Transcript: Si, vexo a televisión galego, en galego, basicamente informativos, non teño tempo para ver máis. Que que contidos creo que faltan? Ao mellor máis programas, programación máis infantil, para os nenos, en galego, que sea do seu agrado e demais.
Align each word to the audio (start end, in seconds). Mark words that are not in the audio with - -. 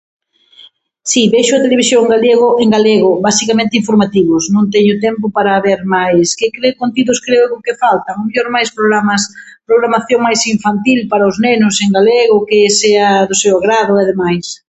Si, 1.09 1.21
vexo 1.33 1.53
a 1.55 1.63
televisión 1.65 2.03
galego, 2.13 2.47
en 2.63 2.69
galego, 2.75 3.11
basicamente 3.27 3.79
informativos, 3.81 4.43
non 4.53 4.65
teño 4.73 4.93
tempo 5.05 5.25
para 5.35 5.63
ver 5.65 5.79
máis. 5.95 6.27
Que 6.37 6.47
que 6.53 6.77
contidos 6.81 7.17
creo 7.25 7.61
que 7.65 7.79
faltan? 7.83 8.15
Ao 8.17 8.25
mellor 8.27 8.47
máis 8.55 8.69
programas, 8.77 9.21
programación 9.69 10.19
máis 10.27 10.41
infantil, 10.55 10.99
para 11.11 11.29
os 11.31 11.37
nenos, 11.45 11.75
en 11.85 11.91
galego, 11.97 12.37
que 12.49 12.59
sea 12.81 13.09
do 13.29 13.35
seu 13.43 13.53
agrado 13.59 13.93
e 14.01 14.03
demais. 14.11 14.47